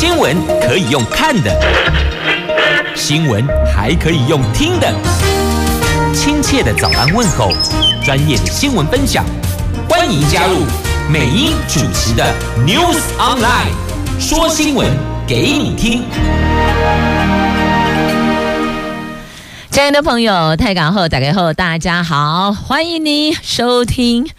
[0.00, 1.54] 新闻可以用看的，
[2.96, 4.90] 新闻还可以用听的。
[6.14, 7.52] 亲切的早安问候，
[8.02, 9.26] 专业的新闻分享，
[9.90, 10.64] 欢迎加入
[11.06, 12.24] 美英主持的
[12.66, 13.74] News Online，
[14.18, 14.88] 说新闻
[15.26, 16.02] 给你听。
[19.70, 24.30] 亲爱的朋友，泰港后打开后，大家好，欢迎你收听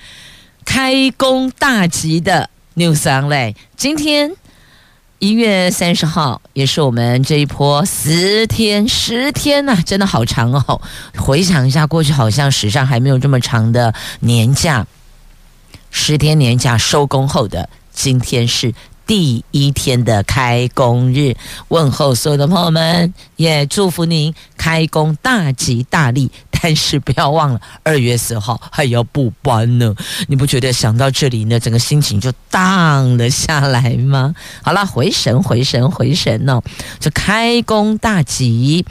[0.66, 3.54] 开工大吉的 News Online。
[3.78, 4.32] 今天
[5.22, 10.82] 一月三十号，也是我们这一波十天十天呐、真的好长哦。
[11.16, 14.88] 回想一下，过去好像史上还没有这么长的年假，
[15.92, 18.74] 十天年假收工后的今天是。
[19.08, 21.36] 第一天的开工日，
[21.68, 26.32] 问候所有的朋友们，也祝福您开工大吉大利。
[26.62, 29.96] 但是不要忘了，二月四号还要补班呢。
[30.28, 34.36] 你不觉得想到这里呢，整个心情就荡了下来吗？
[34.62, 36.62] 好了，回神，回神，回神哦！
[37.00, 38.86] 这开工大吉，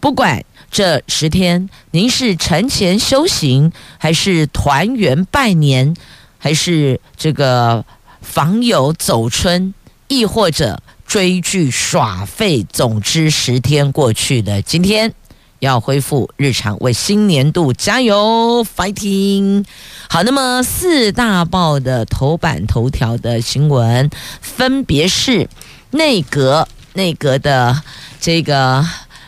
[0.00, 5.94] 不管这十天您是晨前修行，还是团圆拜年，
[6.38, 7.84] 还是这个。
[8.22, 9.72] 访友走春，
[10.06, 15.12] 亦或者追剧耍废，总之十天过去了，今天
[15.60, 19.64] 要恢复日常，为新年度加油，fighting！
[20.08, 25.48] 好，那么四大报的头版头条的新闻，分别是
[25.92, 27.80] 内阁内阁的
[28.20, 28.84] 这个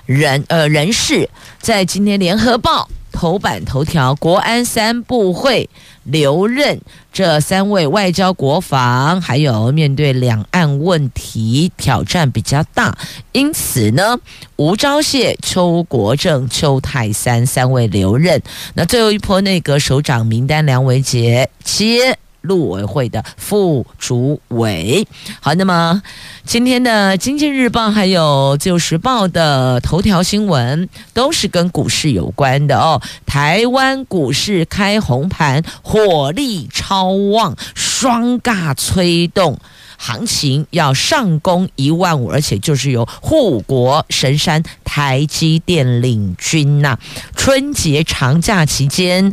[0.07, 2.89] 人呃人士，在今天联合报。
[3.13, 5.69] 头版头条，国安三部会
[6.05, 6.81] 留任，
[7.13, 12.97] 这三位外交国防，还有面对两岸问题挑战比较大，
[13.31, 14.19] 因此呢，
[14.57, 18.43] 吴钊燮、邱国正、邱泰三三位留任。
[18.75, 22.19] 那最后一波内阁首长名单，梁维杰接。
[22.43, 25.07] 陆委会的副主委，
[25.41, 26.03] 好，那么
[26.45, 33.01] 今天的《经济日报》还有《自由时报》的头条新闻都是跟股市有关的哦。
[33.27, 39.59] 台湾股市开红盘，火力超旺，双尬催动
[39.97, 46.99] 行情要上攻一万五，而且就是由护国神山台积电领军呐、
[47.37, 49.33] 春节长假期间。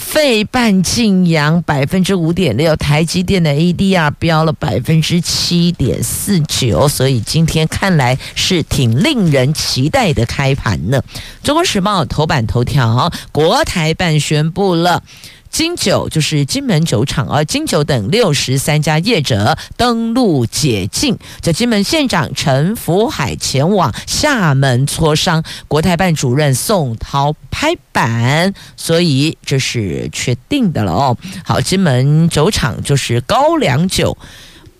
[0.00, 11.00] 费半晋扬百分之五点六，台积电的 ADR 飙了百分之七点四九，所以今天看来是挺令人期待的开盘呢。
[11.42, 15.02] 中国时报头版头条，国台办宣布了。
[15.50, 21.18] 金九就是金门酒厂啊，金九等六十三家业者登陆解禁。
[21.42, 31.16] 这金门县长陈福海前往厦门磋商，国台办主任宋涛拍板，所以这是确定的了哦。
[31.44, 34.16] 好，金门酒厂就是高粱酒。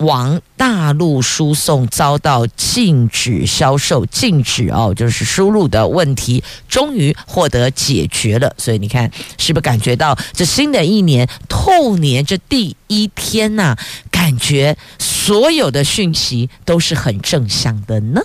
[0.00, 8.55] 往大陆输送遭到禁止销售，禁止哦，就是输入的问题终于获得解决了。
[8.59, 13.77] 所以你看，是不是感觉到这新的一年兔年这第一天呐、
[14.11, 18.21] 感觉所有的讯息都是很正向的呢？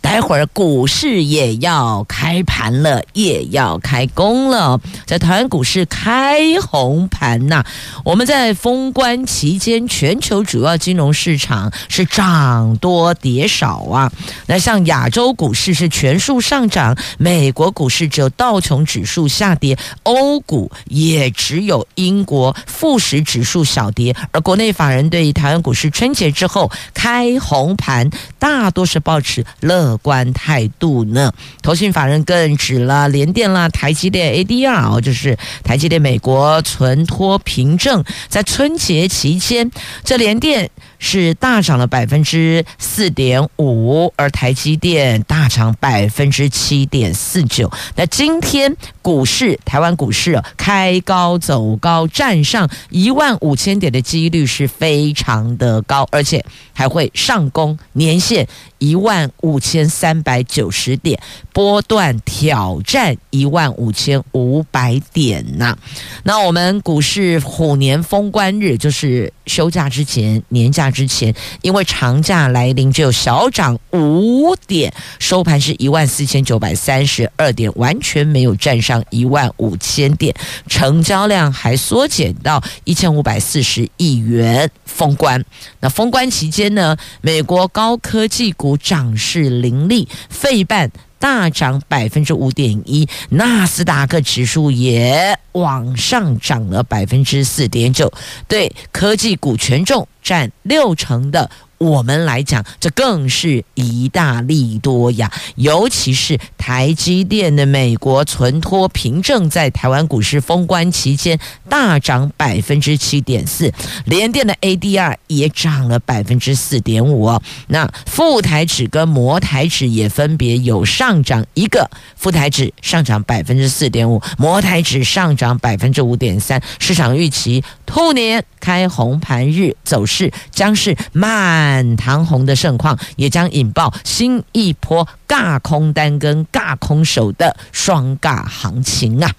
[0.00, 4.80] 待会儿股市也要开盘了，也要开工了。
[5.04, 7.64] 在台湾股市开红盘呐，
[8.04, 14.10] 我们在封关期间，全球主要金融市场是涨多跌少啊。
[14.46, 24.16] 那像亚洲股市是全数上涨，美国股市只有道琼指数下跌，欧股也只有英国富时指数小跌。
[24.32, 31.32] 而国内法人对台湾股市春节之后开红盘，大多是保持乐乐观态度呢？
[31.62, 39.70] 投信法人更指了联电啦、台积电 ADR 哦，就是台积电美国存托凭证，在春节期间，
[40.04, 47.70] 这联电是大涨了百分之四点五，而台积电大涨百分之七点四九。
[47.94, 58.48] 那今天股市，台湾股市开高走高，站上一万五千点的几率是非常的高，而且还会上攻年线
[58.78, 59.68] 一万五千。
[59.68, 61.20] 千三百九十点，
[61.52, 65.76] 波段挑战一万五千五百点呐、
[66.22, 80.34] 那我们股市虎年封关日，就是休假之前、年假之前，因为长假来临，只有小涨五点，收盘是一万四千九百三十二点，完全没有站上一万五千点，
[80.68, 84.70] 成交量还缩减到一千五百四十亿元。
[84.84, 85.44] 封关，
[85.80, 98.12] 那封关期间呢，美国高科技股涨势凌厉，费半大涨百分之五点一，纳斯达克指数也往上涨了百分之四点九，
[98.46, 105.32] 对科技股权重占六成的我们来讲，这更是一大利多呀！
[105.54, 111.38] 尤其是台积电的美国存托凭证在台湾股市封关期间
[111.68, 113.72] 大涨百分之七点四，
[114.04, 117.40] 联电的 ADR 也涨了百分之四点五。
[117.68, 126.60] 那富台指跟摩台指也分别有上涨一个，富台指上涨百分之四点五，摩台指上涨百分之五点三。
[126.80, 139.30] 市场预期兔年开红盘日走势将是慢满堂红的盛况，也将引爆新一波尬空单跟尬空手的双尬行情啊！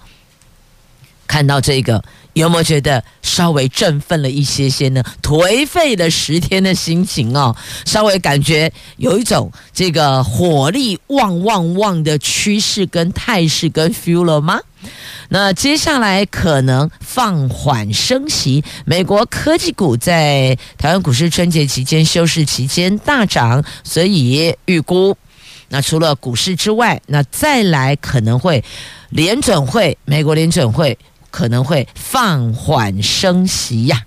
[1.26, 2.04] 看到这个，
[2.34, 5.02] 有没有觉得稍微振奋了一些些呢？
[5.20, 14.60] 颓废了十天的心情哦，稍微感觉有一种这个火力旺旺旺的趋势跟态势跟 feel 了吗？
[15.28, 25.16] 那接下来可能放缓升息，美国科技股在台湾股市春节期间休市期间大涨，所以预估，
[25.68, 28.64] 那除了股市之外，那再来可能会
[29.10, 30.98] 联准会，美国联准会。
[31.30, 34.02] 可能会放缓升息呀。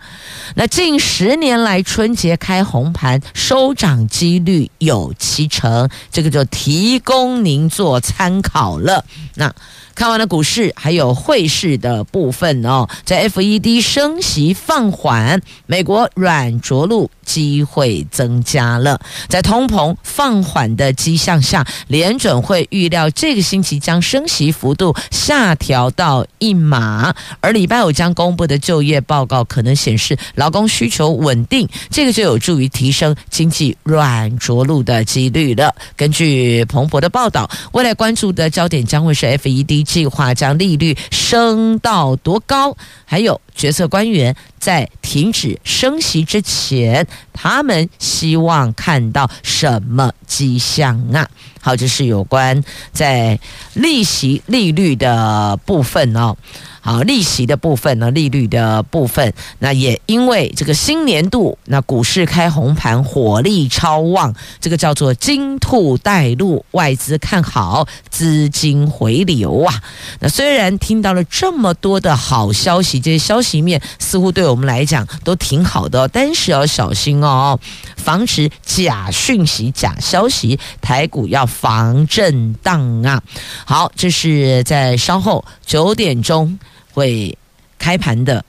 [0.55, 9.05] 那近十年来春节开红盘收涨几率有七成，这个就提供您做参考了。
[9.35, 9.53] 那。
[9.95, 18.99] 看完了股市，还有汇市的部分哦，在 FED 升息放缓，美国软着陆机会增加了。
[19.27, 35.73] 在通膨放缓的迹象下，联准会预料这个星期将升息幅度下调到一码，而礼拜五将公布的就业报告可能显示劳工需求稳定，这个就有助于提升经济软着陆的几率了。
[35.95, 39.83] 根据彭博的报道，未来关注的焦点将会是 FED。
[39.93, 42.75] 计划将利率升到多高？
[43.05, 51.29] 还有决策官员在停止升息之前，他们希望看到什么迹象啊？
[51.61, 53.39] 好，这是有关在
[53.75, 56.35] 利息利率的部分哦。
[56.81, 69.81] 好，利息的部分呢，利率的部分，那也因为这个新年度，那股市开红盘，火力超旺，这个叫做金兔带路，外资看好，资金回流啊。
[70.19, 77.57] 那虽然听到了这么多的好消息，这些消息面似乎对我们来讲都挺好的，但是要小心哦，
[78.03, 83.23] 防止假讯息、假消息，台股要防震荡啊。
[83.65, 86.59] 好，这是在稍后九点钟。
[86.95, 87.35] 会
[87.79, 88.45] 开盘的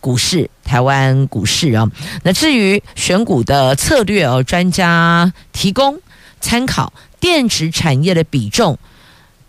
[0.00, 1.84] 股市，台湾股市啊。
[2.22, 6.00] 那至于选股的策略哦，专家提供
[6.40, 8.78] 参考，电子产业的比重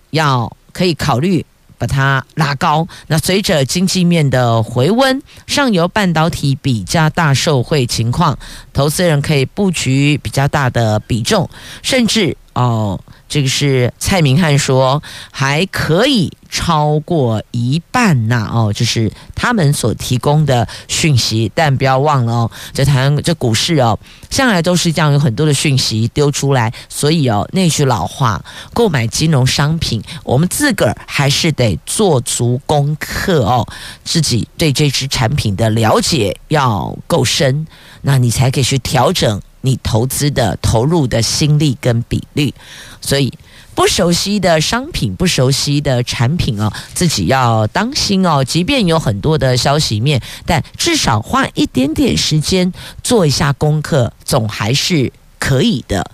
[0.09, 1.45] 要可以考虑
[1.79, 2.87] 把它拉高。
[3.07, 8.37] 那随着经济面的回温，上游半导体比较大受惠情况，
[8.71, 11.49] 投资人可以布局比较大的比重，
[11.81, 12.99] 甚至哦。
[13.29, 23.97] 这个是蔡明汉说还可以超过一半呐哦，就是他们所提供的讯息，但不要忘了哦，这台湾这股市哦，
[24.31, 28.43] 向来都是这样，有很多的讯息丢出来，所以哦，那句老话，
[28.73, 33.67] 购买金融商品，我们自个儿还是得做足功课哦，
[34.03, 37.67] 自己对这支产品的了解要够深，
[38.01, 39.39] 那你才可以去调整。
[39.61, 42.53] 你投资的投入的心力跟比率，
[43.01, 43.33] 所以
[43.75, 48.43] 不熟悉的商品、不熟悉的产品哦，自己要当心哦。
[48.43, 56.11] 即便有很多的消息面，但至少花一点点时间做一下功课，总还是可以的。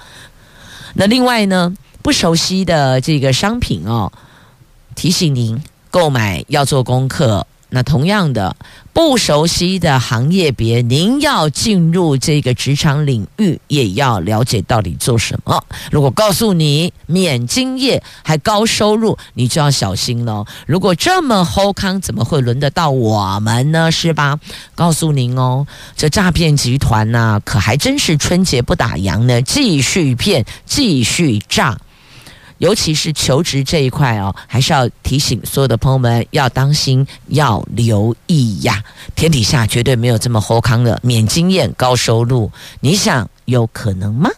[0.94, 4.12] 那另外呢，不熟悉的这个商品哦，
[4.96, 7.48] 提醒您购买要做功课。
[7.76, 8.56] 那同样的，
[8.94, 15.62] 不熟悉的行业别，您要进入这个职场领域，也要了解到底做什么。
[15.92, 20.46] 如果告诉你免经验还高收入，你就要小心喽。
[20.66, 23.92] 如果这么好康，怎么会轮得到我们呢？
[23.92, 24.40] 是吧？
[24.74, 25.68] 告诉您哦，
[25.98, 31.78] 这诈骗集团呐、可还真是春节不打烊呢，继续骗，继续诈。
[32.60, 38.84] 尤其是求职这一块哦，还是要提醒所有的朋友们要当心，要留意呀！
[39.16, 44.30] 天底下绝对没有这么好康的免经验高收入，你想有可能吗？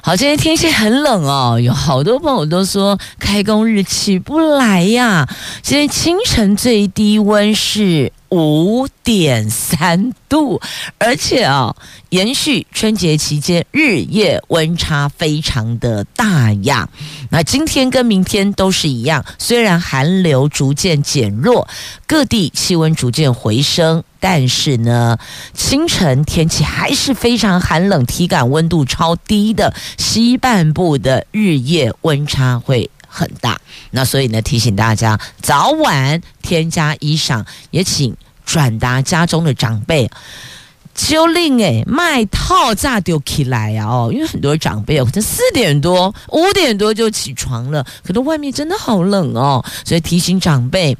[0.00, 5.28] 好，今天天气很冷哦，有好多朋友都说开工日起不来呀。
[5.60, 10.60] 今天清晨最低温是五点三度，
[10.98, 11.74] 而且啊，
[12.10, 16.88] 延续春节期间日夜温差非常的大呀。
[17.30, 21.66] 那今天跟明天都是一样，虽然寒流逐渐减弱，
[22.06, 25.18] 各地气温逐渐回升，但是呢，
[25.52, 40.08] 清晨天气还是非常寒冷，体感温度超低的，西半部的日夜温差会很大，那所以呢，提醒大家早晚添加衣裳，也请转达家中的长辈，
[40.94, 43.86] 就令诶卖套炸丢起来啊！
[43.86, 50.96] 哦，因为很多长辈可能四点多、五点多就起床了，可能外面真的好冷哦，所以提醒长辈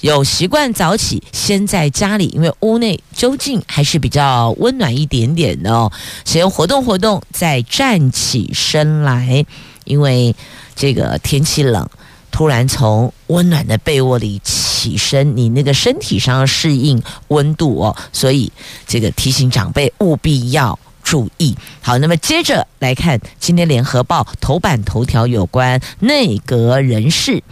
[0.00, 5.90] 有习惯早起，先在家里，因为屋内究竟还是比较温暖一点点的哦，
[6.24, 9.44] 先活动活动，再站起身来，
[9.84, 10.36] 因为。
[10.78, 11.88] 这个天气冷，
[12.30, 18.52] 突然从温暖的被窝里起身，你那个身体上要适应温度哦，所以
[18.86, 21.56] 这个提醒长辈务必要注意。
[21.80, 27.42] 好，那么接着来看今天联合报头版头条有关内阁人事，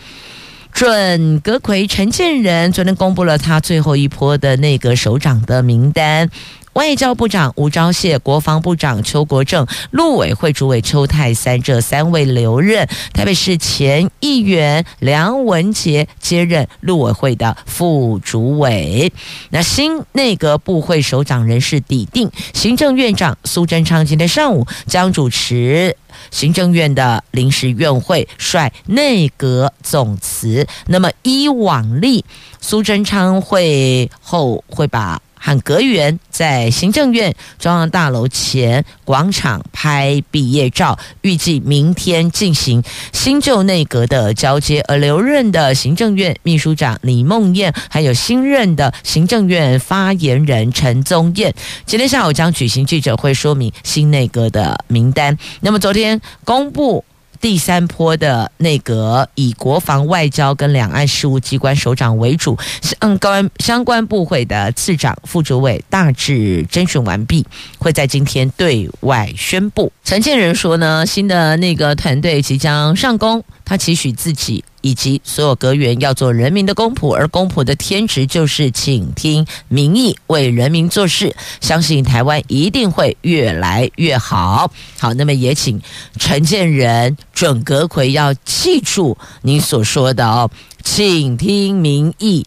[0.73, 6.31] 准阁揆陈建仁昨天公布了他最后一波的内阁首长的名单。
[6.77, 12.87] 外交部长吴钊燮、国防部长邱国正、陆委会主委邱太三这三位留任。
[13.15, 19.11] 台北市前议员梁文杰接任陆委会的副主委。
[19.49, 25.97] 那新内阁部会首长人事底定，行政院长苏贞昌今天上午将主持
[26.31, 30.67] 行政院的临时院会，率内阁总辞。
[30.89, 32.23] 那么依往例，
[32.61, 35.23] 苏贞昌会后会把。
[35.39, 44.83] 和阁员在行政院中央大楼前广场拍毕业照，预计明天进行新旧内阁的交接。
[44.89, 55.37] 而留任的行政院秘书长李孟谚，还有新任的行政院发言人陈宗彦，今天下午将举行记者会，说明新内阁的名单。
[55.61, 57.05] 那么昨天公布。
[57.47, 67.47] 第三波的内阁以国防、外交跟两岸事务机关首长为主，相关相关部会的次长、副主委大致征询完毕，
[67.79, 69.93] 会在今天对外宣布。
[70.03, 74.65] 陈建仁说呢，新的那个团队即将上工，他期许自己。
[74.87, 81.35] 以及所有阁员要做人民的公仆，而公仆的天职就是倾听民意，为人民做事。
[81.61, 84.71] 相信台湾一定会越来越好。
[85.01, 85.83] 好，那么也请
[86.21, 90.49] 陈建仁准阁揆要记住您所说的哦，
[90.85, 92.47] 请听民意，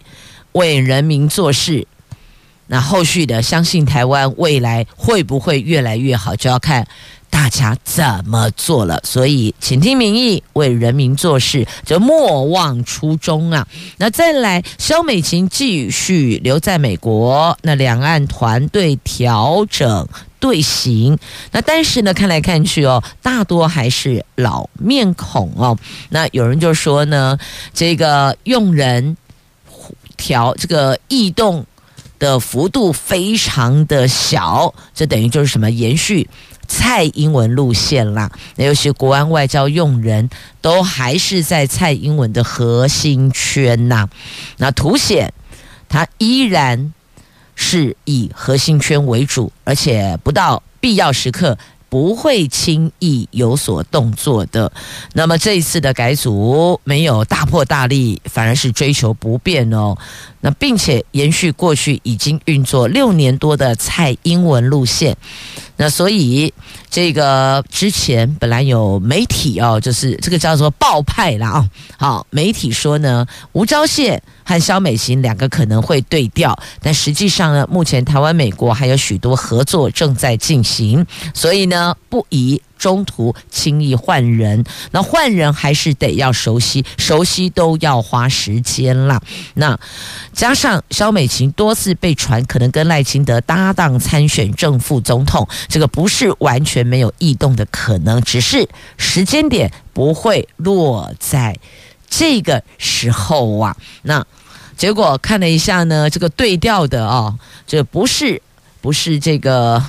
[0.54, 1.86] 为人民做事。
[2.68, 6.88] 那后续的，相信台湾未来会不会越来越好，就要看。
[7.30, 9.00] 大家怎么做了？
[9.04, 13.68] 所以，请听民意，为人民做事，就莫忘初衷啊！
[13.98, 20.08] 那再来，萧美琴继续留在美国，那两岸团队调整
[20.40, 21.18] 队形。
[21.52, 25.78] 那但是呢，看来看去哦，大多还是老面孔哦。
[26.10, 27.38] 那有人就说呢，
[27.74, 29.16] 这个用人
[30.18, 31.66] 调这个异动
[32.18, 36.30] 的幅度非常的小，这等于就是什么延续。
[36.70, 40.30] 蔡英文路线啦，那尤其国安外交用人
[40.62, 44.08] 都还是在蔡英文的核心圈呐，
[44.58, 45.34] 那凸显
[45.90, 46.94] 他依然
[47.56, 51.58] 是以核心圈为主，而且不到必要时刻
[51.90, 54.72] 不会轻易有所动作的。
[55.14, 59.98] 那么这一次的改组没有大破大立，反而是追求不变哦。
[60.42, 65.18] 那并且延续过去已经运作六年多的蔡英文路线。
[65.76, 66.54] 那所以，
[66.90, 71.70] 这个之前本来有媒体哦，就是这个叫做报派啦啊。
[71.98, 74.20] 好，媒体说呢，吴钊燮
[74.50, 82.60] 和萧美琴两个可能会对调，但实际上呢，目前台湾、美国还有许多合作正在进行，所以呢，不宜。
[82.80, 89.22] 中途轻易换人，那换人还是得要熟悉，熟悉都要花时间啦。
[89.56, 89.78] 那
[90.32, 98.66] 加上萧美琴多次被传可能跟赖清德搭档参选正副总统，这个不是完全没有异动的可能，只是
[98.96, 101.60] 时间点不会落在
[102.10, 103.76] 这个时候啊。
[104.04, 104.26] 那
[104.80, 108.42] 结果看了一下呢，这个对调的哦，这不是
[108.80, 109.84] 不是这个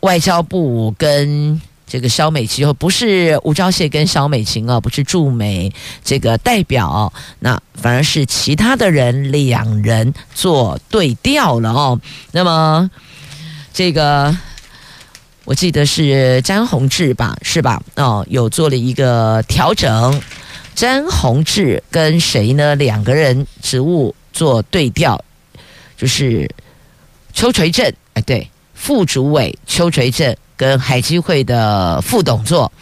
[0.00, 1.60] 外交部跟。
[1.84, 5.70] 这个萧美琴不是吴钊燮跟萧美琴啊，不是驻美
[6.02, 12.00] 这个代表，那反而是其他的人两人做对调了哦。
[12.30, 12.90] 那么
[13.74, 14.34] 这个
[15.44, 17.82] 我记得是詹宏志吧，是吧？
[17.96, 20.22] 哦，有做了一个调整，
[20.74, 22.74] 詹宏志跟谁呢？
[22.74, 25.22] 两个人职务做对调。
[25.96, 26.50] 就是
[27.32, 32.72] 邱垂正，哎，对，副主委邱垂正跟海基会的副董座。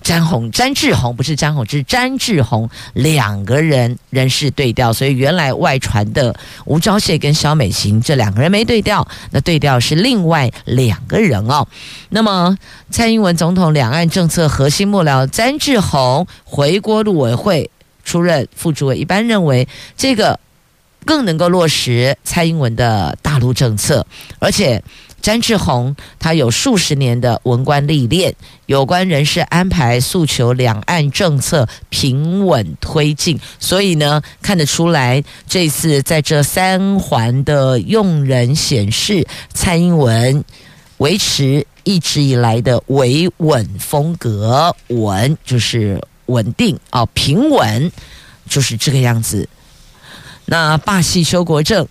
[0.00, 6.34] 詹宏、詹志宏不是詹宏，是詹志宏两个人人事对调，所以原来外传的
[6.66, 11.66] 吴钊燮跟萧美琴这两个人没对调，那对调是另外两个人哦。
[12.10, 12.56] 那么
[12.90, 17.68] 蔡英文总统两岸政策核心幕僚詹志宏回国陆委会
[18.04, 20.38] 出任副主委，一般认为这个
[21.08, 24.06] 更能够落实蔡英文的大陆政策，
[24.38, 24.84] 而且。
[25.20, 28.32] 詹志宏，他有数十年的文官历练，
[28.66, 40.44] 有关人事安排诉求，两岸政策平稳推进，所以呢，看得出来，这次在这三环的用人显示，蔡英文
[40.98, 47.90] 维持一直以来的维稳风格，稳就是稳定啊，平稳
[48.48, 49.48] 就是这个样子。
[50.48, 51.86] 那霸气修国正。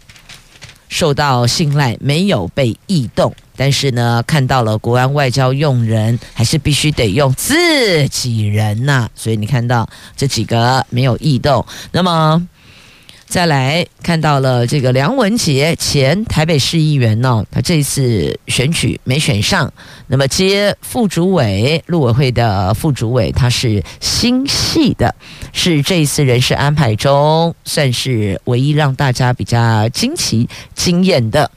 [0.90, 12.48] 受到信赖，没有被异动，但是呢，看到了国安外交用人，还是必须得用自己人呐、所以你看到这几个没有异动，那么。
[13.28, 19.72] 再来看到了这个梁文杰，前台北市议员呢、他这次选举没选上，
[20.08, 25.14] 那么接副主委，陆委会的副主委，他是新系的，
[25.52, 31.52] 是这一次人事安排中算是唯一让大家比较惊奇惊艳的。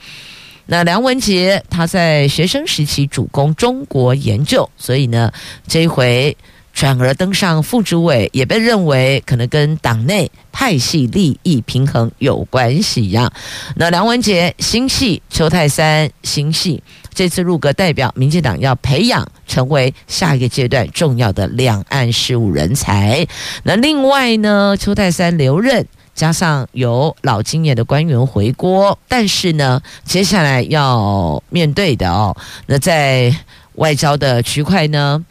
[0.66, 5.32] 那梁文杰他在学生时期主攻中国研究，所以呢，
[5.68, 6.36] 这一回。
[6.72, 13.30] 转而登上副主委，也被认为可能跟党内派系利益平衡有关系一样。
[13.76, 23.26] 那梁文杰新系，邱泰三新系，这次入阁代表民进党要培养成为下一个阶段重要的两岸事务人才。
[23.64, 32.34] 那另外呢，邱泰三留任，加上有老经验的官员回锅，但是呢，接下来要面对的哦，
[32.66, 33.34] 那在
[33.74, 35.24] 外交的区块呢？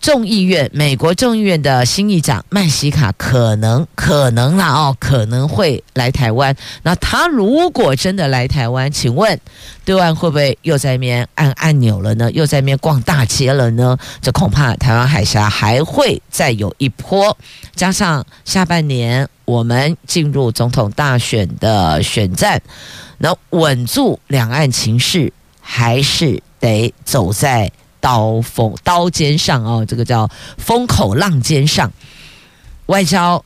[0.00, 6.54] 众议院，美国众议院的新议长麦西卡可能可能啦哦，可能会来台湾。
[6.82, 9.38] 那他如果真的来台湾，请问
[9.84, 12.30] 对岸会不会又在那边按按钮了呢？
[12.32, 13.96] 又在那边逛大街了呢？
[14.20, 17.36] 这恐怕台湾海峡还会再有一波。
[17.74, 22.60] 加上下半年我们进入总统大选的选战，
[23.18, 27.70] 那稳住两岸情势，还是得走在。
[28.06, 31.90] 刀锋刀尖上哦，这个叫风口浪尖上，
[32.86, 33.44] 外交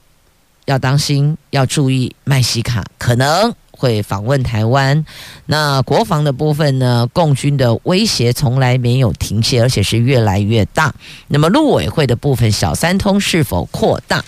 [0.67, 2.15] 要当心，要注意。
[2.25, 5.07] 麦西卡可能会访问台湾。
[5.47, 7.09] 那国防的部分呢？
[7.15, 10.95] 共军的威胁从来没有停歇，而且是越来越大。
[11.29, 14.23] 那么陆委会的部分，小三通是否扩大？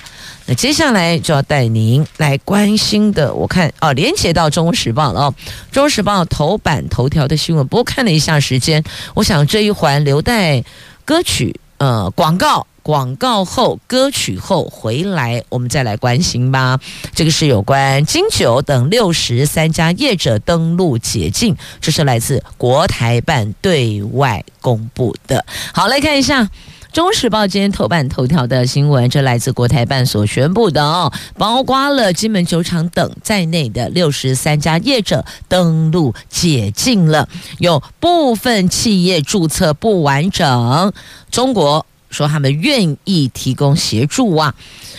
[0.47, 5.35] 那接下来就要带您来关心的，我看哦，连接到《中国时报》了哦，
[5.75, 7.67] 《中国时报》头版头条的新闻。
[7.69, 8.83] 不过看了一下时间，
[9.15, 10.65] 我想这一环留待
[11.05, 16.79] 歌曲呃广告广告后歌曲后回来，我们再来关心吧。
[17.15, 25.45] 这个是有关金九等六十三家业者登录解禁，这是来自国台办对外公布的。
[25.73, 26.49] 好，来看一下。
[26.95, 37.27] 《中时报》今天头版头条的新闻，这来自国台办所宣布的哦，包括了金门酒厂等在内的六十三家业者登录解禁了，
[37.59, 40.93] 有部分企业注册不完整，
[41.31, 44.55] 中国说他们愿意提供协助啊。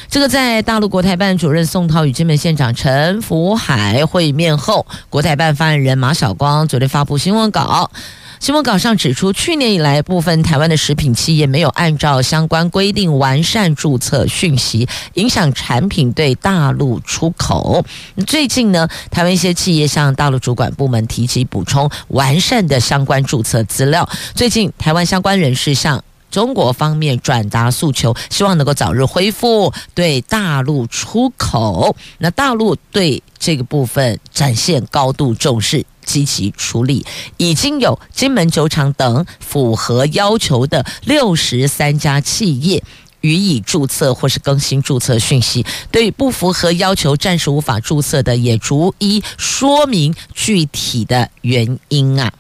[0.10, 7.90] 这个在大陆国台办主任宋涛与金门县长陈福海会面后，国台办发言人马晓光昨天发布新闻稿。
[8.40, 17.86] 新闻稿上指出，去年以来，部分台湾的食品企业没有按照相关规定完善注册讯息，影响产品对大陆出口。
[18.28, 24.10] 最近呢，台湾一些企业向大陆主管部门提起补充完善的相关注册资料。
[24.36, 31.96] 最近，台湾相关人士向中国方面转达诉求，希望能够早日恢复对大陆出口。
[32.18, 35.86] 那大陆对这个部分展现高度重视。
[36.06, 37.06] 积极处理，
[37.38, 42.84] 已经有金门酒厂等符合要求的六十三家企业
[43.22, 52.34] 予以注册或是更新注册讯息，对不符合要求暂时无法注册的，也逐一说明具体的原因啊。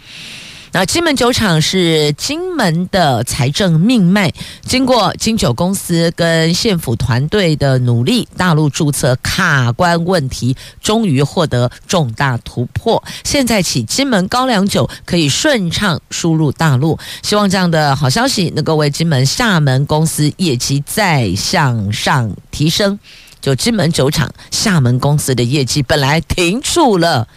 [0.75, 4.33] 那金门酒厂是金门的财政命脉，
[4.63, 13.03] 经过金酒公司跟县府团队的努力，大陆注册卡关问题终于获得重大突破。
[13.23, 16.97] 现在起，金门高粱酒可以顺畅输入大陆。
[17.21, 22.99] 希望这样的好消息能够为金门厦门公司业绩再向上提升。
[23.39, 27.27] 就金门酒厂厦门公司的业绩本来停住了。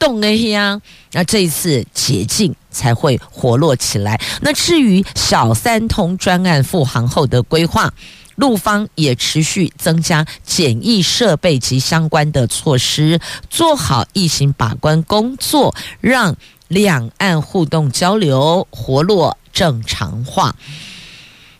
[0.00, 0.80] 动哎呀，
[1.12, 4.20] 那这一次解禁才会活络起来。
[4.40, 7.92] 那至于小三通专案复航后的规划，
[8.36, 16.34] 陆方也持续增加检疫设备及相关的措施，做好疫情把关工作，让
[16.68, 20.56] 两岸互动交流活络正常化。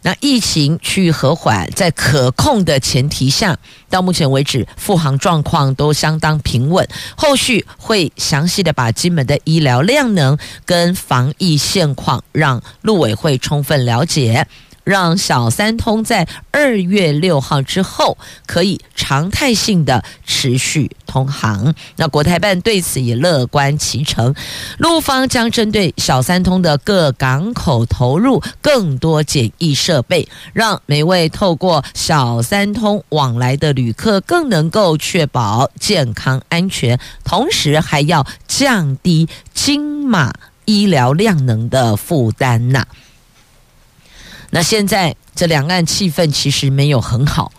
[0.02, 3.58] 那疫情趋于和缓，在可控的前提下，
[3.88, 6.88] 到目前为止复航状况都相当平稳。
[7.16, 14.46] 后续会详细的把金门的医疗量能跟防疫现况，让陆委会充分了解。
[14.84, 18.16] 让小三通在二月六号之后
[18.46, 21.74] 可以常态性的持续通航。
[21.96, 24.34] 那国台办对此也乐观其成，
[24.78, 40.32] 陆方将针对小三通的各港口投入更多检疫设备，让每位透过小三通往来的旅客更能够确保健康安全，同时还要降低金马
[40.64, 42.86] 医疗量能的负担呐。
[44.50, 47.52] 那现在这两岸气氛其实没有很好，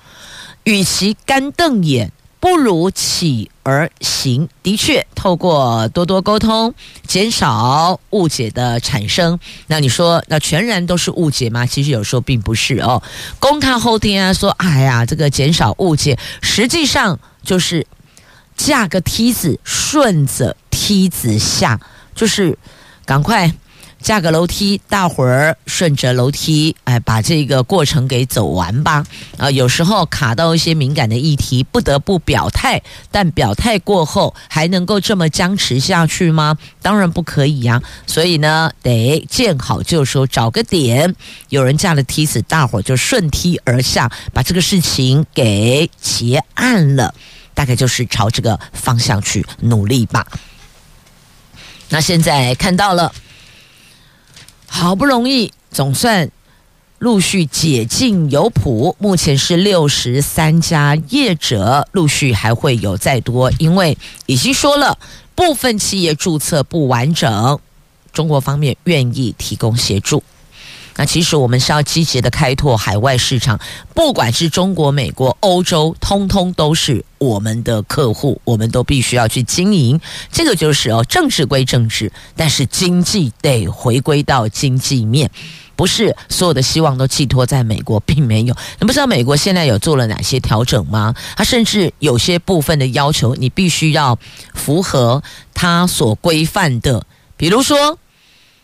[0.63, 4.49] 与其干瞪眼，不如起而行。
[4.61, 6.73] 的确，透过多多沟通，
[7.07, 9.39] 减少误解的产生。
[9.67, 11.65] 那你说，那全然都是误解吗？
[11.65, 13.01] 其实有时候并不是哦。
[13.39, 17.87] 公开后天啊，说哎呀，这个减少误解，实际上就是
[18.57, 21.79] 架个梯子，顺着梯子下，
[22.13, 22.57] 就是
[23.05, 23.53] 赶快。
[24.01, 29.05] 架个楼梯，大伙儿顺着楼梯，哎，把这个过程给走完吧。
[29.37, 36.57] 啊，有时候卡到一些敏感的议题，不得不表态，但表态过后还能够这么僵持下去吗？
[36.81, 37.81] 当然不可以呀。
[38.07, 41.15] 所以呢，得见好就收，找个点，
[41.49, 47.13] 有人架了梯子，大伙儿就顺梯而下，把这个事情给结案了。
[47.53, 50.25] 大概就是朝这个方向去努力吧。
[51.89, 53.13] 那现在看到了。
[54.73, 56.31] 好不容易，总算
[56.97, 58.95] 陆续解禁有谱。
[58.99, 64.97] 目前是六十三家业者，陆续还会有再多，因为已经说了，
[65.35, 67.59] 部分企业注册不完整，
[68.13, 70.23] 中国方面愿意提供协助。
[70.95, 73.59] 那其实我们是要积极的开拓海外市场，
[73.95, 79.99] 不管是中国、美国、欧洲，通通都是我们的客户，我们都必须要去经营。
[80.31, 85.31] 这个就是哦，政治归政治，但是经济得回归到经济面，
[85.75, 88.55] 不是所有的希望都寄托在美国，并没有。
[88.79, 91.15] 你不知道美国现在有做了哪些调整吗？
[91.37, 94.19] 它甚至有些部分的要求，你必须要
[94.53, 95.23] 符合
[95.53, 97.05] 它所规范的，
[97.37, 97.97] 比如说。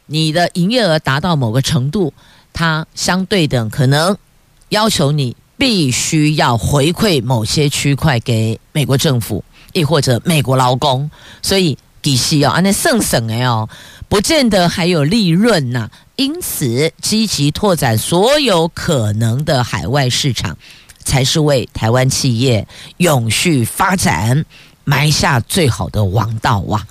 [0.07, 2.13] 你的营业额达到某个程度，
[2.51, 4.17] 它相对等可能
[4.69, 9.43] 要求你必须要回馈某些区块给美国政府，
[9.73, 11.09] 亦或者美国劳工，
[11.41, 13.67] 所以底细哦，那省省哎哦，
[14.07, 15.89] 不见得还有利润呐。
[16.15, 20.57] 因此，积极拓展所有可能的海外市场，
[21.03, 22.67] 才是为台湾企业
[22.97, 24.43] 永续发展
[24.83, 26.87] 埋下最好的王道哇！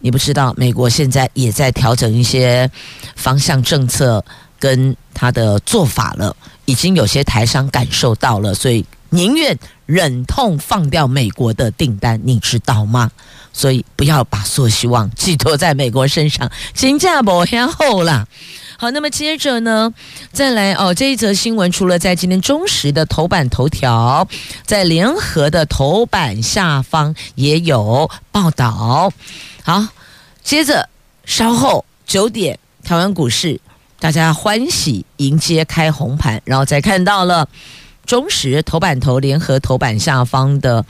[0.00, 2.70] 你不知道，美国现在也在调整一些
[3.16, 4.24] 方向政策
[4.58, 6.34] 跟他的做法了，
[6.64, 13.10] 已经有些台商感受到了，所以宁愿忍痛放掉美国的订单，你知道吗？
[13.52, 18.26] 所以不要把所有希望寄托在美国身上，金价不偏厚啦。
[18.76, 19.92] 好，那么接着呢，
[20.32, 24.28] 再来哦，这一则新闻除了在今天中时的头版头条，
[24.64, 29.12] 在联合的头版下方也有报道。
[29.68, 29.86] 好，
[30.42, 30.88] 接着
[31.26, 33.60] 稍后九点，台湾股市
[34.00, 37.46] 大家欢喜迎接开红盘，然后再看到了
[38.06, 40.86] 中时头版头联合头版下方的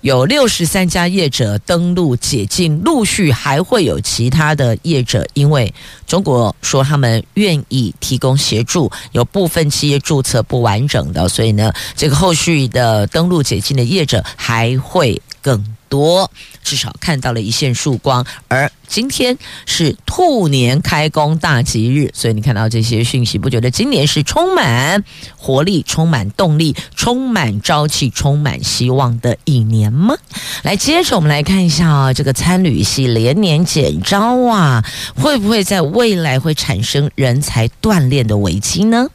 [0.00, 5.74] 有六十三家业者登录解禁，陆续还会有其他的业者，因为
[6.06, 16.30] 中国说他们愿意提供协助，有部分企业注册不完整的，所以呢，这个后续的登录解禁的业者还会更多，
[16.62, 18.24] 至少看到了一线曙光。
[18.48, 25.02] 而今天是兔年开工大吉日，所以你看到这些讯息，不觉得今年是充满
[25.36, 30.16] 活力、充满动力、充满朝气、充满希望的一年吗？
[30.62, 34.84] 来，接着我们来看一下啊，这个参旅系连年减招啊，
[35.16, 39.08] 会不会在未来会产生人才断链的危机呢？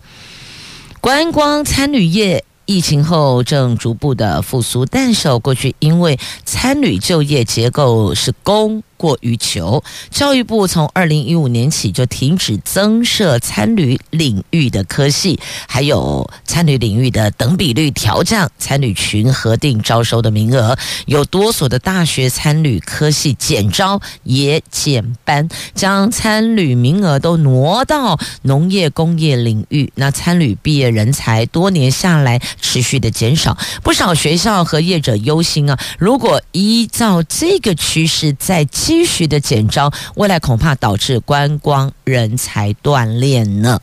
[1.00, 2.44] 观光参旅业。
[2.72, 9.84] 疫情后正逐步的复苏，但是过去因为参旅就业结构是公过于求。
[10.12, 29.92] 教育部从二零一五年起就停止增设参旅领域的科系，还有参旅领域的等比率调降参旅群核定招收的名额，有多所的大学参旅科系减招也减班，将参旅名额都挪到农业工业领域。
[29.96, 38.64] 那参旅毕业人才多年下来持续的减少，不少学校和业者忧心啊，如果依照这个趋势再
[39.06, 43.80] 续的减招，未来恐怕导致观光人才断链呢。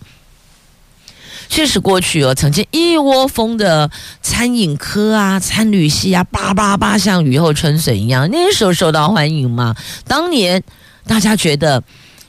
[1.49, 3.91] 确实，过去哦，曾经一窝蜂的
[4.21, 9.75] 餐饮科啊、餐旅系啊，叭叭叭像雨后春笋一样，那时候受到欢迎嘛。
[10.07, 10.63] 当年
[11.07, 11.83] 大家觉得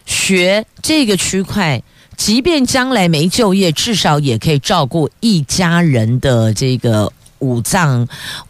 [0.05, 1.83] 学这个区块，
[2.15, 7.11] 即便将来没就业，至少也可以照顾一家人的这个。
[7.39, 8.07] 五脏，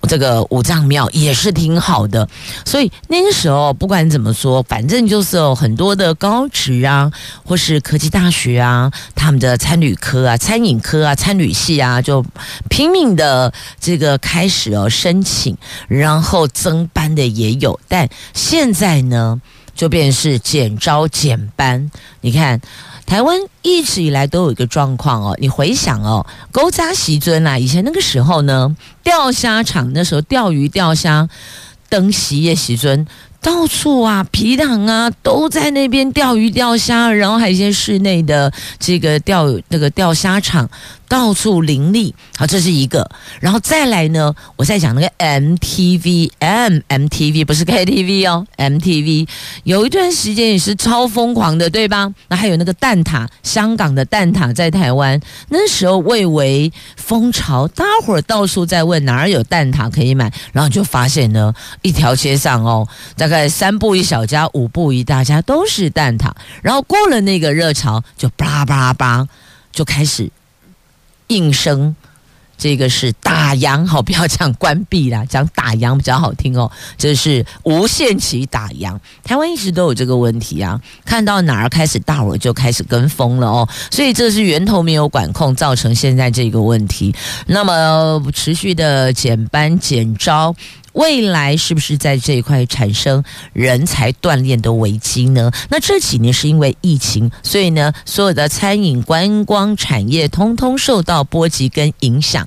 [0.07, 2.27] 这个五脏庙也是挺好的，
[2.65, 7.11] 所以那个时候不管怎么说，反正就是有很多的高职啊，
[7.43, 12.25] 或是科技大学啊，他们的餐旅科啊、餐饮科啊、餐旅系啊，就
[12.69, 19.39] 拼命的这个开始哦申请，然后增班的也有，但现在呢，
[19.75, 21.89] 就变成是减招减班，
[22.21, 22.59] 你看。
[23.09, 31.27] 台湾一直以来都有一个状况哦，你回想哦，勾扎席尊啊，以前那个时候呢，钓虾场那时候钓鱼钓虾，
[31.89, 33.07] 登席耶席尊。
[33.41, 40.69] 到处啊，皮塘啊，都在那边钓鱼钓虾，然后还有一些室内的这个钓那个钓虾场，
[41.09, 42.15] 到处林立。
[42.37, 43.09] 好，这是一个。
[43.41, 49.27] 然后再来呢，我在讲那个 MTV，M MTV 不是 KTV 哦，MTV
[49.63, 52.13] 有一段时间也是超疯狂的，对吧？
[52.29, 55.19] 那还有那个蛋挞，香港的蛋挞在台湾
[55.49, 66.31] 那时候蔚为风潮，大伙儿到处在问哪儿有蛋挞可以买，然后就发现呢，一条街上哦，大概三步一小家，五步一大家，都是蛋挞。
[66.61, 69.27] 然后过了那个热潮，就叭叭叭
[69.71, 70.29] 就开始
[71.29, 71.95] 应声。
[72.61, 76.69] 这个是打烊，好，不要讲关闭啦，讲打烊比较好听哦。
[76.97, 80.77] 这是无限期打烊，台湾一直都有这个问题啊。
[81.05, 87.15] 看到哪儿开始大伙就开始跟风了哦，所以这是源头没有管控，造成现在这个问题。
[87.45, 90.53] 那么持续的减班减招。
[90.99, 95.49] 未来是不是在这一块产生人才锻炼的危机呢？
[95.69, 102.45] 那这几年是因为疫情，所以呢，所有的餐饮观光产业通通受到波及跟影响。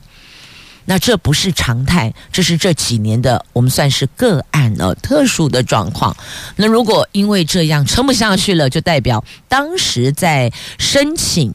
[0.85, 6.15] 那这不是常态，这是这几年的我们算是个案了，特殊的状况。
[6.57, 11.55] 那如果因为这样撑不下去了，就代表当时在申请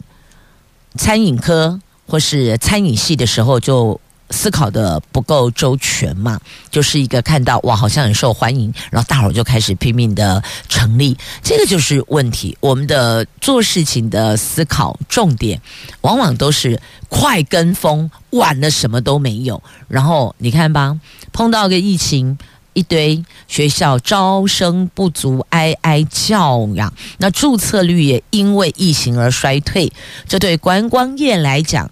[0.96, 4.02] 餐饮科或是餐饮系的时候就。
[4.30, 12.58] 思考的不够周全嘛，就是一个看到哇，好像很受欢迎，然后大伙就开始拼命的成立，这个就是问题。
[12.60, 15.62] 我们的做事情的思考重点，
[16.02, 19.62] 往往都是快跟风，晚了什么都没有。
[19.88, 21.00] 然后你看吧，
[21.32, 22.38] 碰到个疫情，
[22.74, 26.92] 一堆学校招生不足，哀哀叫呀。
[27.18, 29.92] 那注册率也因为疫情而衰退，
[30.28, 31.90] 这对观光业来讲。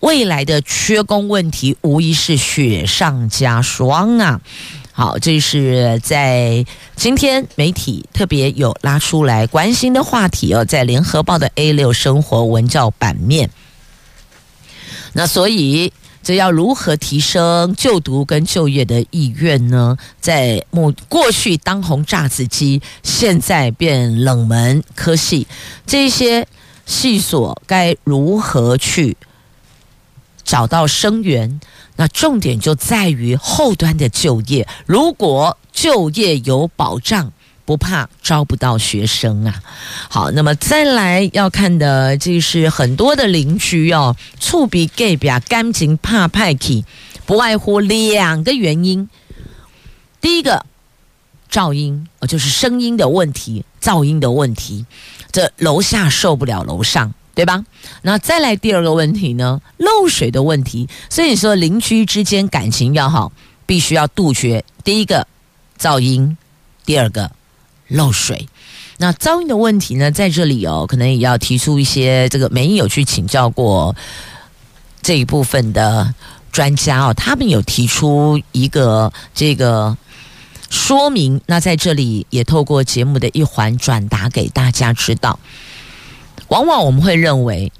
[0.00, 4.40] 未来的缺工问题无疑是雪上加霜啊！
[4.92, 6.64] 好，这是在
[6.96, 13.50] 今天媒体特别有拉出来关心的话题哦，在联合报的 A 六生活文教版面。
[15.12, 19.98] 那所以这要如何提升就读跟就业的意愿呢？
[20.18, 25.46] 在过过去当红炸子鸡，现在变冷门科系，
[25.86, 26.46] 这些
[26.86, 29.16] 系所该如何去？
[30.50, 31.60] 找到生源，
[31.94, 34.66] 那重点就在于后端的就业。
[34.84, 37.32] 如果就业有保障，
[37.64, 39.62] 不怕招不到学生啊。
[40.08, 46.84] 好，那么再来要看的，就是很多的邻居哦，厝边隔壁感情怕派去，
[47.26, 49.08] 不外乎两个原因。
[50.20, 50.66] 第一个，
[51.48, 54.84] 噪音，呃就是声音的问题，噪音的问题，
[55.30, 57.14] 这楼下受不了楼上。
[57.34, 57.64] 对吧？
[58.02, 59.60] 那再来第二个问题呢？
[59.78, 60.88] 漏水的问题。
[61.08, 63.32] 所以你说邻居之间感情要好，
[63.64, 65.26] 必须要杜绝第一个
[65.78, 66.36] 噪音，
[66.84, 67.30] 第二个
[67.88, 68.48] 漏水。
[68.98, 73.96] 那噪音的问题呢，在这里哦，可能也要提出一些这个没有去请教过
[75.00, 76.12] 这一部分的
[76.52, 79.96] 专家哦，他们有提出一个这个
[80.68, 81.40] 说明。
[81.46, 85.38] 那在这里也透过节目的一环转达给大家知道。
[86.50, 87.72] 往往我们会认为，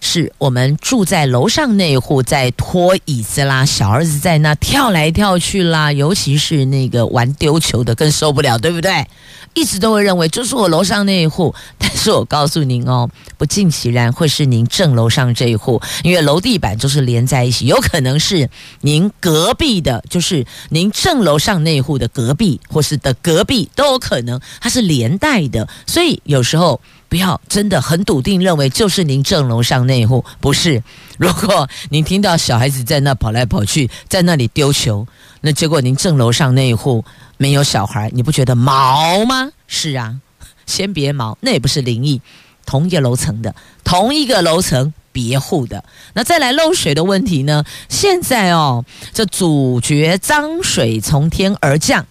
[0.00, 9.06] 是我们住在楼上那一户在拖椅子啦，小儿子在那跳来跳去啦，尤其是那个玩丢球的更受不了，对不对？
[9.54, 18.48] 一直都会认为就是我楼上那一户，但是我告诉您哦，不尽其然会是您正楼上这一户，因为楼地板就是连在一起，有可能是
[18.82, 26.80] 您隔壁的，就是您正楼上那一户的隔壁，或是的隔壁都有可能，它是连带的，所以有时候。
[27.08, 30.82] 不要真的很笃定认为就是您正楼上那一户，不是。
[31.18, 35.06] 如果您听到小孩子在那跑来跑去，在那里丢球，
[35.40, 37.04] 那结果您正楼上那一户
[37.36, 39.50] 没有小孩，你不觉得毛吗？
[39.66, 40.16] 是啊，
[40.66, 42.20] 先别毛，那也不是灵异，
[42.66, 45.84] 同一个楼层的，同一个楼层别户的。
[46.12, 47.64] 那再来漏水的问题呢？
[47.88, 52.04] 现在哦，这主角脏水从天而降。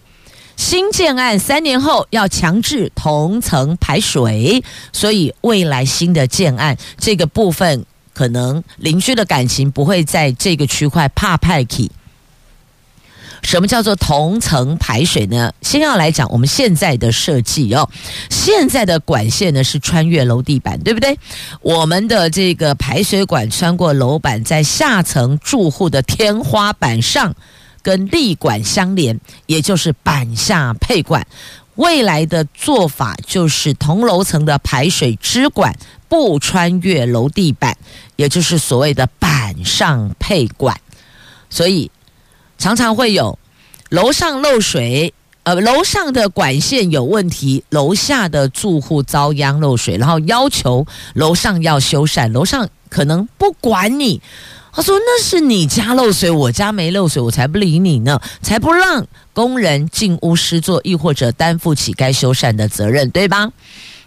[0.56, 11.90] 新建案三年后要强制同层排水，所以未来新的建案这个部分，可能邻居的感情不会在这个区块怕派气。
[13.42, 15.52] 什么叫做同层排水呢？
[15.60, 17.88] 先要来讲我们现在的设计哦，
[18.28, 21.16] 现在的管线呢是穿越楼地板，对不对？
[21.60, 27.36] 我们的这个排水管穿过楼板，在下层住户的天花板上。
[27.86, 31.24] 跟立管相连，也就是板下配管。
[31.76, 35.72] 未来的做法就是同楼层的排水支管
[36.08, 37.76] 不穿越楼地板，
[38.16, 40.76] 也就是所谓的板上配管。
[41.48, 41.88] 所以
[42.58, 43.38] 常常会有
[43.90, 54.20] 楼上漏水，呃，楼上的管线有问题，楼下的住户遭殃漏水，然后要求楼上要修缮，楼上可能不管你。
[54.76, 63.50] 他说：“那是你家漏水，我家没漏水，我才不理你呢，才不让工人进屋施作，亦或者担负起该修缮的责任，对吧？”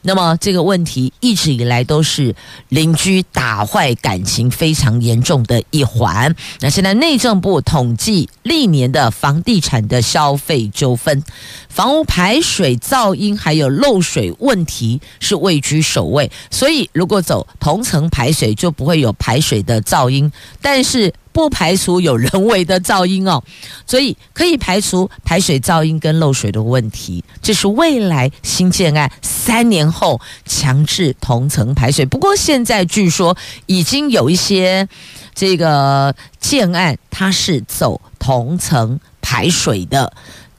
[0.01, 2.35] 那么这个问题一直以来都是
[2.69, 6.35] 邻居打坏感情非常严重的一环。
[6.61, 11.23] 那现在内政部统计历年的房地产的消费纠纷，
[11.69, 16.31] 房屋排水噪音还有漏水问题是位居首位。
[16.49, 20.31] 所以如果走同层排水，就不会有排水的噪音，
[20.61, 21.13] 但是。
[21.31, 23.43] 不排除有人为的噪音哦，
[23.85, 27.23] 所以可以排除排水噪音跟漏水的问题。
[27.41, 32.05] 这是未来新建案三年后强制同层排水。
[32.05, 33.37] 不过现在据说
[33.67, 34.87] 已经有一些
[35.33, 40.11] 这个建案，它是走同层排水的。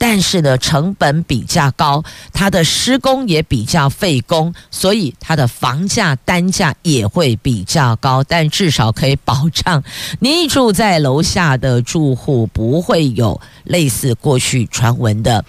[0.02, 8.24] 但是呢，成本比较高，它的施工也比较费工，所以它的房价单价也会比较高。
[8.24, 9.84] 但至少可以保障
[10.18, 15.44] 你住在楼下的住户不会有类似过去传闻的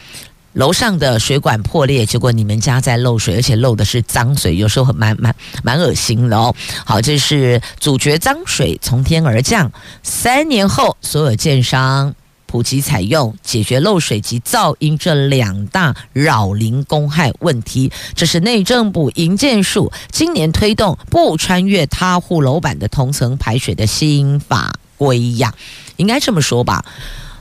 [0.52, 5.34] 楼上的水管破裂，结果你们家在漏水，而且漏的是脏水，有时候蛮蛮
[5.64, 6.54] 蛮恶心的哦。
[6.86, 9.72] 好，这是主角脏水从天而降，
[10.04, 12.14] 三年后所有建商。
[12.52, 25.54] 普及采用解决漏水及噪音这两大扰邻公害问题，这是内政部营建署今年推动不穿越他户楼板的同层排水的新法规呀。
[25.96, 26.84] 应该这么说吧，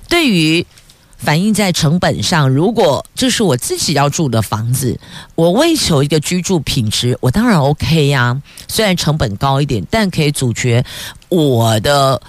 [0.09, 0.65] 对于
[1.19, 5.01] 反映在成本上，如果这是我自己要住的房子，
[5.35, 8.41] 我为求一个居住品质，我当然 OK 呀。
[8.69, 10.85] 虽然成本高一点，但可以阻绝
[11.29, 12.23] 我的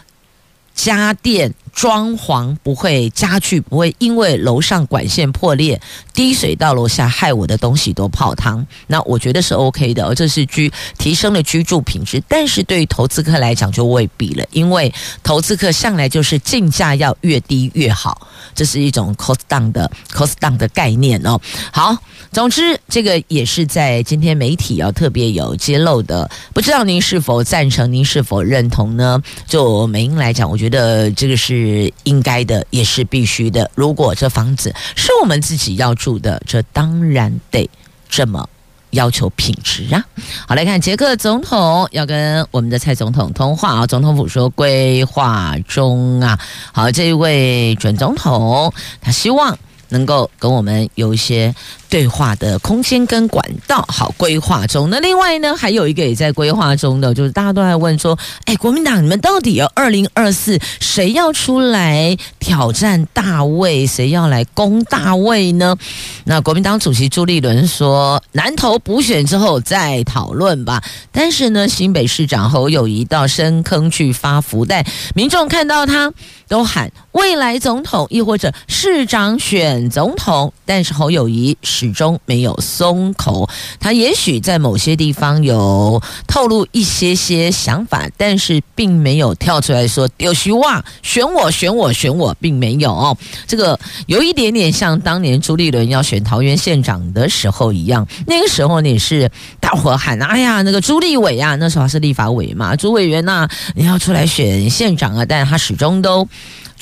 [0.74, 1.54] 家电。
[1.74, 5.80] 装潢不会，家具不会因为楼上管线破裂
[6.14, 8.66] 滴水到楼下，害我的东西都泡汤。
[8.88, 12.22] 那我觉得是 OK 的，这是居提升了居住品质。
[12.28, 21.40] 但是对于投资客来讲就未必了，因为投资客向来就是进价要越低越好，这是一种 cost down 的 cost down 的概念哦。
[21.72, 21.98] 好，
[22.34, 29.22] 总之这个也是在今天媒体要特别有揭露的，不知道您是否赞成，您是否认同呢？
[29.48, 31.61] 就美英来讲，我觉得这个是。
[31.62, 33.70] 是应该的，也是必须的。
[33.76, 37.70] 如果这房子是我们自己要住的，这当然得
[38.10, 38.48] 这么
[38.90, 40.04] 要求品质啊。
[40.48, 43.88] 好，来看捷克总统要跟我们的蔡总统通话啊。
[43.88, 46.40] 总统府说规划中啊。
[46.72, 49.58] 好，这一位准总统他希望
[49.90, 51.54] 能够跟我们有一些。
[51.92, 65.76] 对话的空间跟管道好规划中，那另外呢，还有一个也在规划中的，就是大家都在问说，哎，国民党你们到底要二零二四谁要出来挑战大卫，谁要来攻大卫呢？
[66.24, 70.82] 那国民党主席朱立伦说，南投补选之后再讨论吧。
[71.12, 76.14] 但是呢，新北市长侯友谊到深坑去发福袋，民众看到他
[76.48, 81.58] 都喊未来总统，亦或者市长选总统，但是侯友谊。
[81.82, 83.50] 始终没有松口。
[83.80, 93.18] 他也许在某些地方有透露一些些想法，但是并没有跳出来说“丢希望，选我，选我，选我”，并没有。
[93.48, 106.28] 这个有一点点像当年朱立伦要选桃园县长的时候一样，那个时候你是大伙喊：“哎呀，那个朱立伟啊，那时候还是立法委嘛，朱委员呐、你要出来选县长啊！”但他始终都。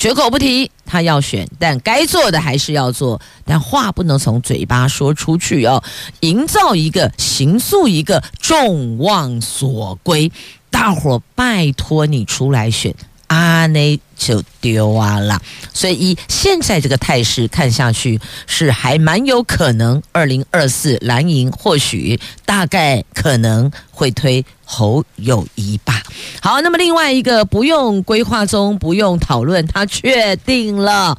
[0.00, 5.84] 绝口不提，他要选，但该做的还是要做，但话不能从嘴巴说出去哦。
[6.20, 10.32] 营造一个，行诉一个众望所归，
[10.70, 12.94] 大伙拜托你出来选。
[13.26, 15.40] 啊，那就丢啊了。
[15.72, 26.02] 所以以现在这个态势看下去，是还蛮有可能，二零二四蓝营或许大概可能会推侯友谊吧。
[26.42, 31.16] 好，那么另外一个不用规划中，不用讨论，他确定了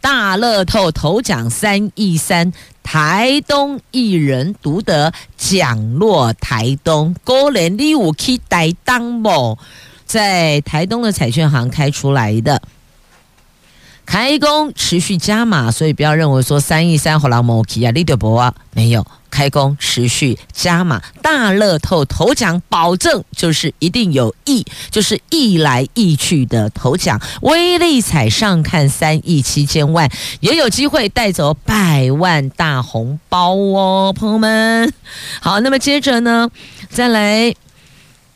[0.00, 2.52] 大乐透头奖三亿三，
[2.84, 9.58] 台东一人独得，奖落台东，果然你有去台东不？
[10.06, 12.60] 在台东的彩券行开出来的，
[14.06, 30.08] 开工持续加码，所以不要认为说三亿三好了，莫奇啊，利德博啊，没有开工持续加码，大乐透头奖保证就是一定有亿，就是亿来亿去的头奖，威力彩上看三亿七千万，
[30.40, 34.92] 也有机会带走百万大红包哦，朋友们。
[35.40, 36.50] 好，那么接着呢，
[36.90, 37.54] 再来。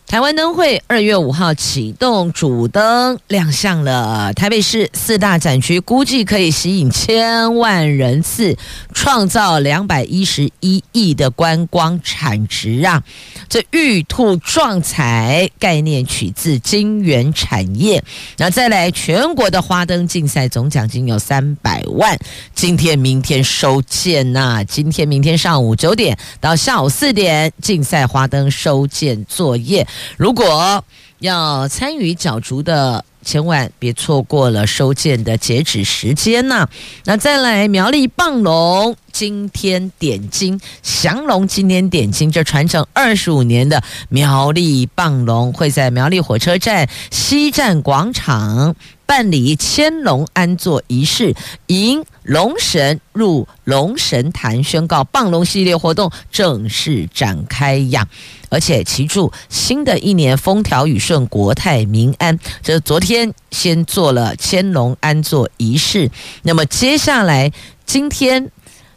[0.09, 4.33] 台湾灯会二月五号启动，主灯亮相了。
[4.33, 8.57] 台北市四大展区估计可以吸引千万人次，
[8.95, 13.03] 创造两百一十一亿的观光产值啊！
[13.51, 18.03] 这玉兔壮彩概念取自金源产业。
[18.39, 22.19] 那再来，全国的花灯竞赛总奖金有三百万。
[22.55, 24.65] 今天、明天收件呐！
[24.67, 29.87] 今天、明天上午九点到下午四点，竞赛花灯收件作业。
[30.17, 30.85] 如果
[31.19, 36.69] 要参与角逐的，千万别错过了收件的截止时间呐、
[37.05, 48.77] 那再来苗栗棒龙今天点睛，祥龙今天点睛，这传承二十五年的苗栗棒龙会在苗栗火车站西站广场
[49.09, 51.35] 办理千龙安坐仪式，
[51.69, 58.07] 迎龙神入龙神坛，宣告棒龙系列活动正式展开呀！
[58.51, 62.39] 而且祈祝新的一年风调雨顺、国泰民安。
[62.63, 66.11] 这昨天先做了千龙安坐仪式，
[66.43, 67.51] 那么接下来
[67.87, 68.51] 今天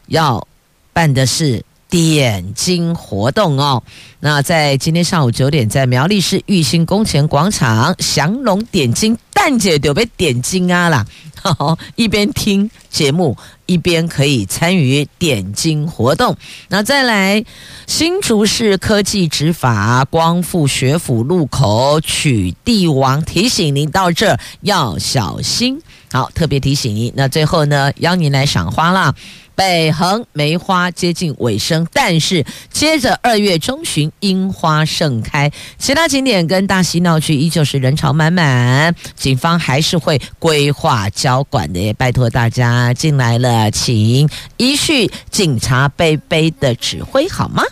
[0.07, 0.45] 要
[0.91, 3.83] 办的是点睛活动哦。
[4.21, 11.05] 那在今天上午九点，在苗栗市玉兴宫前广场祥龙点睛，蛋姐就被点睛啊啦！
[11.41, 13.35] 好， 一边听节目，
[13.65, 16.37] 一边可以参与点睛活动。
[16.69, 17.43] 那再来，
[17.87, 25.81] 新竹市科技执法光复学府路口取缔王提醒您到这要小心。
[26.13, 27.11] 好，特别提醒您。
[27.15, 29.15] 那最后呢，邀您来赏花啦。
[29.55, 47.63] 北横梅花接近尾声，但是接着二月中旬樱花盛开，其他景点跟大溪闹区依旧是人潮满满，警方还是会规划交管的，也拜托大家进来了，请依序警察杯杯的指挥好吗？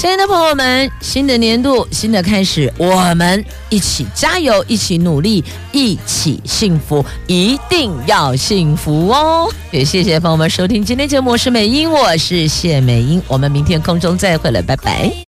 [0.00, 9.46] 亲爱的朋友们，新的年度，新的开始，我们一起加油，一起努力，一起幸福，一定要幸福哦！
[9.70, 15.26] 也谢谢朋友们收听今天节目，我是美英，我是谢美英，我们明天空中再会了，拜拜。